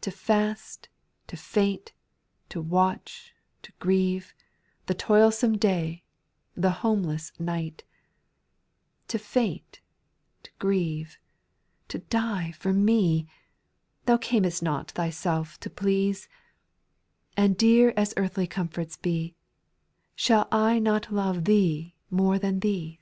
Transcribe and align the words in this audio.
To 0.46 0.54
fast, 0.56 0.88
to 1.26 1.36
faint, 1.36 1.92
to 2.48 2.62
watch, 2.62 3.34
to 3.60 3.72
grieve, 3.78 4.32
The 4.86 4.94
toilsome 4.94 5.58
day, 5.58 6.02
the 6.54 6.70
homeless 6.80 7.30
night; 7.38 7.84
6. 9.08 9.08
To 9.08 9.18
faint, 9.18 9.80
to 10.44 10.50
grieve, 10.58 11.18
to 11.88 11.98
die 11.98 12.52
for 12.52 12.72
me; 12.72 13.28
Thou 14.06 14.18
earnest 14.32 14.62
not 14.62 14.92
Thyself 14.92 15.60
to 15.60 15.68
please; 15.68 16.26
And 17.36 17.54
dear 17.58 17.92
as 17.98 18.14
earthly 18.16 18.46
comforts 18.46 18.96
be, 18.96 19.36
Shall 20.14 20.48
I 20.50 20.78
not 20.78 21.12
love 21.12 21.44
Thee 21.44 21.94
more 22.08 22.38
than 22.38 22.60
the 22.60 22.98